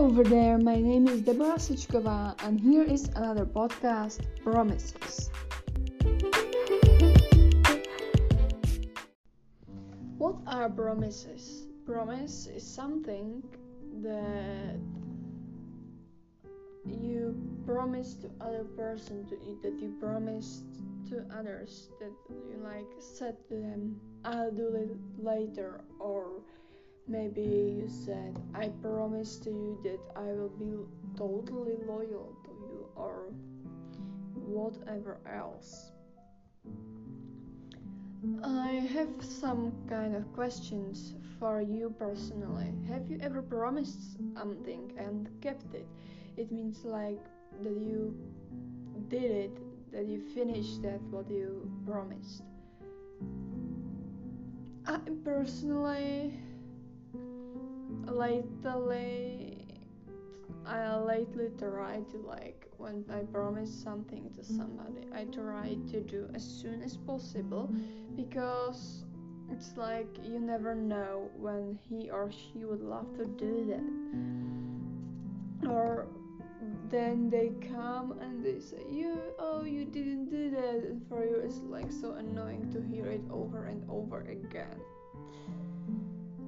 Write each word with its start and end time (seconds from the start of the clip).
over 0.00 0.24
there, 0.24 0.56
my 0.56 0.80
name 0.80 1.06
is 1.06 1.20
Deborah 1.20 1.60
Suchkova, 1.60 2.34
and 2.42 2.58
here 2.58 2.82
is 2.82 3.08
another 3.16 3.44
podcast 3.44 4.20
Promises. 4.42 5.28
What 10.16 10.36
are 10.46 10.70
promises? 10.70 11.66
Promise 11.84 12.46
is 12.46 12.66
something 12.66 13.42
that 14.00 14.80
you 16.86 17.36
promise 17.66 18.14
to 18.24 18.30
other 18.40 18.64
person 18.64 19.26
to 19.28 19.36
that 19.62 19.78
you 19.82 19.94
promised 20.00 20.64
to 21.10 21.26
others 21.38 21.90
that 22.00 22.12
you 22.30 22.56
like 22.64 22.88
said 22.98 23.36
to 23.48 23.54
them 23.54 24.00
I'll 24.24 24.50
do 24.50 24.68
it 24.74 24.96
later 25.22 25.82
or 25.98 26.40
maybe 27.06 27.42
you 27.42 27.86
said 27.86 28.39
I 28.60 28.68
promise 28.82 29.38
to 29.38 29.48
you 29.48 29.80
that 29.84 30.00
I 30.14 30.32
will 30.32 30.50
be 30.50 30.76
totally 31.16 31.76
loyal 31.86 32.36
to 32.44 32.50
you 32.50 32.88
or 32.94 33.32
whatever 34.34 35.18
else. 35.26 35.92
I 38.44 38.86
have 38.92 39.08
some 39.20 39.72
kind 39.88 40.14
of 40.14 40.30
questions 40.34 41.14
for 41.38 41.62
you 41.62 41.94
personally. 41.98 42.74
Have 42.86 43.08
you 43.08 43.18
ever 43.22 43.40
promised 43.40 44.18
something 44.36 44.92
and 44.98 45.30
kept 45.40 45.74
it? 45.74 45.86
It 46.36 46.52
means 46.52 46.84
like 46.84 47.24
that 47.62 47.72
you 47.80 48.14
did 49.08 49.30
it, 49.30 49.90
that 49.90 50.06
you 50.06 50.20
finished 50.34 50.82
that 50.82 51.00
what 51.10 51.30
you 51.30 51.72
promised. 51.86 52.42
I 54.86 54.98
personally 55.24 56.34
lately 58.06 59.66
I 60.66 60.96
lately 60.96 61.50
try 61.58 62.00
to 62.12 62.18
like 62.18 62.66
when 62.76 63.04
I 63.12 63.20
promise 63.32 63.72
something 63.72 64.30
to 64.36 64.44
somebody 64.44 65.06
I 65.12 65.24
try 65.24 65.76
to 65.90 66.00
do 66.00 66.28
as 66.34 66.44
soon 66.44 66.82
as 66.82 66.96
possible 66.96 67.70
because 68.16 69.04
it's 69.50 69.76
like 69.76 70.08
you 70.22 70.38
never 70.38 70.74
know 70.74 71.30
when 71.36 71.78
he 71.88 72.10
or 72.10 72.30
she 72.30 72.64
would 72.64 72.82
love 72.82 73.12
to 73.16 73.24
do 73.26 73.66
that. 75.62 75.68
Or 75.68 76.06
then 76.88 77.30
they 77.30 77.52
come 77.68 78.18
and 78.20 78.44
they 78.44 78.60
say 78.60 78.82
you 78.90 79.18
oh 79.38 79.64
you 79.64 79.84
didn't 79.84 80.28
do 80.28 80.50
that 80.50 80.84
and 80.88 81.06
for 81.08 81.24
you 81.24 81.36
it's 81.36 81.60
like 81.68 81.90
so 81.90 82.12
annoying 82.12 82.70
to 82.72 82.80
hear 82.80 83.06
it 83.06 83.22
over 83.30 83.66
and 83.66 83.82
over 83.90 84.20
again. 84.20 84.80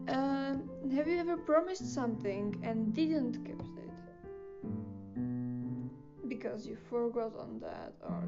Um, 0.09 0.42
have 0.95 1.09
you 1.09 1.19
ever 1.19 1.39
promised 1.39 1.95
something 1.95 2.55
and 2.63 2.93
didn't 2.93 3.43
keep 3.47 3.61
it 3.61 3.91
because 6.29 6.67
you 6.67 6.77
forgot 6.91 7.33
on 7.39 7.59
that 7.61 7.95
or 8.03 8.23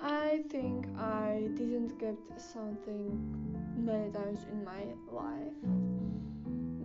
I 0.00 0.44
think 0.50 0.86
I 0.98 1.48
didn't 1.56 1.98
get 1.98 2.16
something 2.36 3.18
many 3.76 4.10
times 4.12 4.46
in 4.50 4.64
my 4.64 4.84
life. 5.10 5.52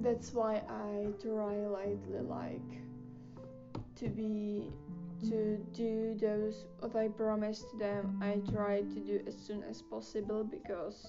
That's 0.01 0.33
why 0.33 0.63
I 0.69 1.07
try 1.21 1.55
lately 1.67 2.21
like 2.21 2.71
to 3.95 4.09
be 4.09 4.71
to 5.29 5.57
do 5.73 6.15
those 6.19 6.65
what 6.79 6.95
I 6.95 7.07
promised 7.09 7.77
them 7.79 8.19
I 8.21 8.39
try 8.51 8.81
to 8.81 8.99
do 8.99 9.19
as 9.27 9.35
soon 9.35 9.63
as 9.63 9.81
possible 9.81 10.43
because 10.43 11.07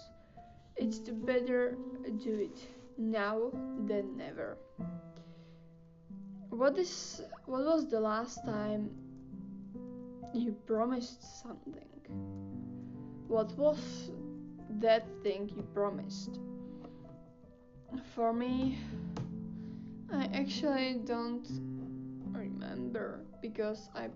it's 0.79 0.99
better 0.99 1.77
do 2.23 2.35
it 2.35 2.59
now 2.97 3.51
than 3.87 4.17
never. 4.17 4.57
What 6.51 6.79
is 6.79 7.23
what 7.47 7.65
was 7.65 7.91
the 7.91 8.01
last 8.01 8.45
time 8.45 8.91
you 10.33 10.53
promised 10.67 11.43
something? 11.43 11.89
What 13.27 13.53
was 13.59 14.11
that 14.81 15.07
thing 15.23 15.51
you 15.55 15.63
promised? 15.75 16.39
For 18.15 18.33
me, 18.33 18.79
I 20.13 20.29
actually 20.33 21.01
don't 21.05 21.47
remember 22.33 23.21
because 23.43 23.89
I 23.95 24.09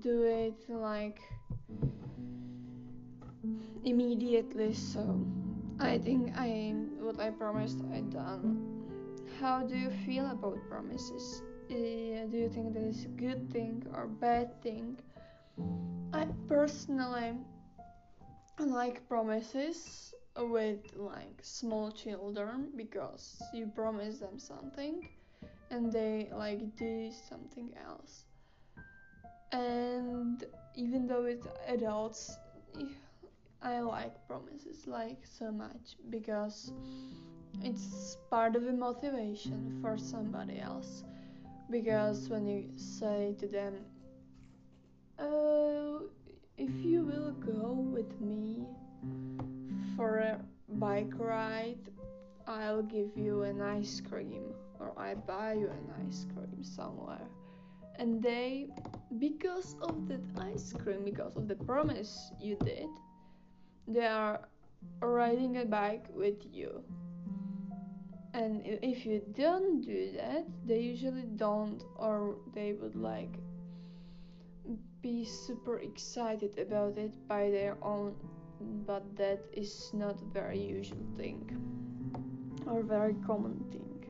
do 0.00 0.22
it 0.22 0.64
like 0.68 1.20
immediately 3.84 4.74
so 4.74 5.20
I 5.80 5.98
think 5.98 6.32
I 6.36 6.74
what 6.98 7.18
I 7.18 7.30
promised 7.30 7.78
I 7.92 8.00
done. 8.00 8.60
How 9.40 9.62
do 9.62 9.74
you 9.74 9.90
feel 10.04 10.30
about 10.30 10.58
promises? 10.68 11.42
Uh, 11.70 12.28
do 12.28 12.36
you 12.36 12.50
think 12.50 12.74
that 12.74 12.82
is 12.82 13.06
a 13.06 13.08
good 13.08 13.50
thing 13.50 13.86
or 13.94 14.06
bad 14.06 14.60
thing? 14.62 14.98
I 16.12 16.26
personally 16.48 17.32
like 18.58 19.08
promises 19.08 20.12
with 20.36 20.80
like 20.94 21.38
small 21.40 21.90
children 21.90 22.68
because 22.76 23.42
you 23.54 23.66
promise 23.74 24.18
them 24.18 24.38
something 24.38 25.08
and 25.70 25.90
they 25.90 26.28
like 26.32 26.76
do 26.76 27.10
something 27.28 27.72
else 27.86 28.24
and 29.52 30.44
even 30.74 31.06
though 31.06 31.22
with 31.22 31.46
adults 31.66 32.36
I 33.62 33.80
like 33.80 34.26
promises 34.26 34.86
like 34.86 35.18
so 35.22 35.52
much 35.52 35.96
because 36.08 36.72
it's 37.62 38.16
part 38.30 38.56
of 38.56 38.66
a 38.66 38.72
motivation 38.72 39.78
for 39.82 39.98
somebody 39.98 40.58
else. 40.60 41.04
Because 41.70 42.28
when 42.28 42.46
you 42.46 42.70
say 42.76 43.34
to 43.38 43.46
them, 43.46 43.74
Oh, 45.18 46.04
if 46.56 46.70
you 46.82 47.02
will 47.02 47.32
go 47.32 47.72
with 47.72 48.18
me 48.20 48.64
for 49.94 50.18
a 50.18 50.40
bike 50.68 51.12
ride, 51.18 51.90
I'll 52.46 52.82
give 52.82 53.10
you 53.14 53.42
an 53.42 53.60
ice 53.60 54.00
cream 54.00 54.54
or 54.78 54.98
I 54.98 55.14
buy 55.14 55.52
you 55.52 55.68
an 55.68 56.06
ice 56.06 56.26
cream 56.34 56.64
somewhere. 56.64 57.28
And 57.96 58.22
they, 58.22 58.68
because 59.18 59.76
of 59.82 60.08
that 60.08 60.22
ice 60.38 60.72
cream, 60.72 61.04
because 61.04 61.36
of 61.36 61.46
the 61.48 61.54
promise 61.54 62.32
you 62.40 62.56
did, 62.64 62.88
they 63.90 64.06
are 64.06 64.48
riding 65.00 65.58
a 65.58 65.64
bike 65.64 66.06
with 66.14 66.46
you. 66.52 66.82
And 68.32 68.62
if 68.64 69.04
you 69.04 69.20
don't 69.36 69.80
do 69.80 70.12
that, 70.16 70.46
they 70.64 70.80
usually 70.80 71.26
don't, 71.36 71.82
or 71.96 72.36
they 72.54 72.72
would 72.72 72.94
like 72.94 73.34
be 75.02 75.24
super 75.24 75.78
excited 75.80 76.58
about 76.58 76.96
it 76.96 77.12
by 77.26 77.50
their 77.50 77.76
own, 77.82 78.14
but 78.86 79.16
that 79.16 79.40
is 79.52 79.90
not 79.92 80.20
a 80.20 80.32
very 80.32 80.60
usual 80.60 81.04
thing 81.16 81.40
or 82.66 82.82
very 82.82 83.14
common 83.26 83.58
thing. 83.72 84.04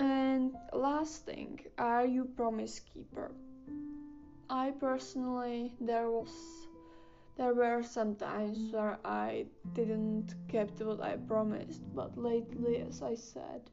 And 0.00 0.56
last 0.72 1.24
thing, 1.24 1.60
are 1.78 2.04
you 2.06 2.24
promise 2.24 2.80
keeper? 2.80 3.30
I 4.50 4.72
personally, 4.72 5.72
there 5.80 6.10
was 6.10 6.63
there 7.36 7.54
were 7.54 7.82
some 7.82 8.14
times 8.14 8.58
mm. 8.58 8.72
where 8.72 8.98
I 9.04 9.46
didn't 9.74 10.34
keep 10.48 10.80
what 10.80 11.00
I 11.00 11.16
promised, 11.16 11.82
but 11.94 12.16
lately, 12.16 12.78
as 12.78 13.02
I 13.02 13.14
said, 13.14 13.70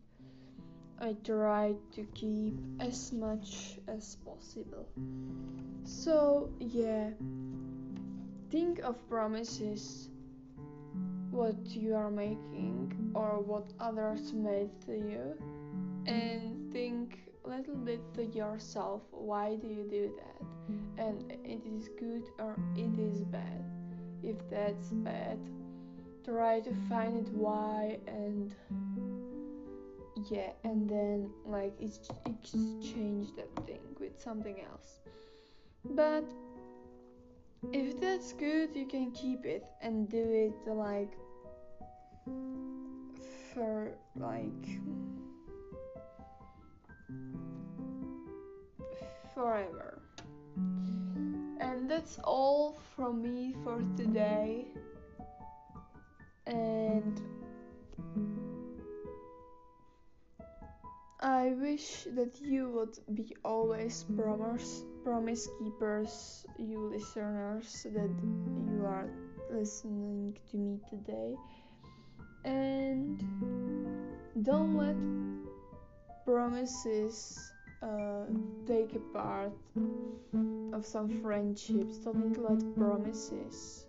I 1.00 1.16
tried 1.24 1.78
to 1.94 2.04
keep 2.14 2.54
as 2.80 3.12
much 3.12 3.80
as 3.88 4.18
possible. 4.18 4.88
So, 5.84 6.50
yeah, 6.60 7.10
think 8.50 8.80
of 8.80 8.96
promises 9.10 10.10
what 11.32 11.56
you 11.66 11.96
are 11.96 12.12
making 12.12 13.12
or 13.16 13.40
what 13.40 13.74
others 13.80 14.34
made 14.34 14.70
to 14.86 14.94
you 14.94 15.38
and 16.06 16.72
think 16.74 17.31
little 17.44 17.76
bit 17.76 18.02
to 18.16 18.26
yourself 18.26 19.02
why 19.12 19.56
do 19.56 19.68
you 19.68 19.86
do 19.90 20.12
that? 20.18 21.04
And 21.04 21.32
it 21.44 21.62
is 21.66 21.90
good 22.00 22.24
or 22.40 22.56
it 22.76 23.00
is 23.00 23.24
bad. 23.24 23.64
If 24.24 24.38
that's 24.50 24.90
bad 24.90 25.40
try 26.24 26.60
to 26.60 26.72
find 26.88 27.28
it 27.28 27.34
why 27.34 27.98
and 28.08 28.54
yeah 30.30 30.52
and 30.64 30.88
then 30.90 31.30
like 31.46 31.74
exchange 31.82 33.28
that 33.36 33.50
thing 33.66 33.82
with 34.00 34.20
something 34.22 34.62
else. 34.62 35.00
But 35.84 36.26
if 37.74 38.00
that's 38.00 38.34
good 38.34 38.76
you 38.76 38.86
can 38.86 39.12
keep 39.12 39.46
it 39.46 39.66
and 39.82 40.10
do 40.10 40.24
it 40.32 40.54
like 40.72 41.14
for 43.54 43.92
like 44.16 44.80
forever. 49.42 50.00
And 51.60 51.90
that's 51.90 52.20
all 52.24 52.78
from 52.96 53.22
me 53.24 53.56
for 53.64 53.82
today. 53.98 54.68
And 56.46 57.20
I 61.20 61.54
wish 61.58 62.06
that 62.16 62.40
you 62.42 62.70
would 62.70 62.98
be 63.16 63.36
always 63.44 64.06
promise, 64.16 64.84
promise 65.04 65.48
keepers, 65.60 66.46
you 66.60 66.80
listeners 66.94 67.88
that 67.94 68.14
you 68.70 68.86
are 68.86 69.10
listening 69.52 70.38
to 70.52 70.58
me 70.58 70.80
today. 70.90 71.36
And 72.46 73.18
don't 74.44 74.78
let 74.78 74.98
promises 76.26 77.52
uh, 77.82 78.26
take 78.68 78.96
a 78.96 79.00
part 79.14 79.52
of 80.74 80.86
some 80.86 81.22
friendships. 81.22 81.98
Don't 81.98 82.38
let 82.38 82.76
promises 82.78 83.86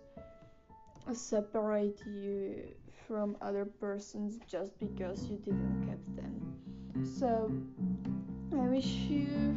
separate 1.11 2.01
you 2.05 2.63
from 3.07 3.35
other 3.41 3.65
persons 3.65 4.39
just 4.47 4.79
because 4.79 5.25
you 5.25 5.37
didn't 5.37 5.85
keep 5.85 6.15
them. 6.15 7.05
So 7.19 7.51
I 8.53 8.67
wish 8.69 8.85
you 8.85 9.55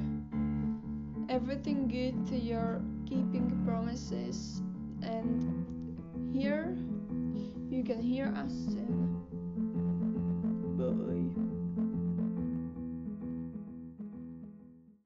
everything 1.28 1.88
good 1.88 2.26
to 2.28 2.36
your 2.36 2.80
keeping 3.04 3.62
promises 3.64 4.62
and 5.02 6.32
here 6.32 6.76
you 7.70 7.84
can 7.84 8.00
hear 8.00 8.26
us. 8.36 8.52